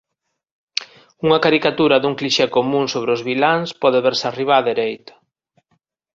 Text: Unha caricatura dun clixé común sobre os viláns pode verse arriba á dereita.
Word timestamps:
Unha 1.25 1.41
caricatura 1.45 2.01
dun 2.03 2.17
clixé 2.19 2.45
común 2.57 2.85
sobre 2.93 3.11
os 3.15 3.21
viláns 3.29 3.67
pode 3.81 3.99
verse 4.07 4.25
arriba 4.27 4.59
á 4.59 4.61
dereita. 4.69 5.13